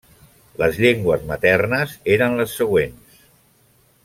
[0.61, 3.21] Les llengües maternes eren les següents.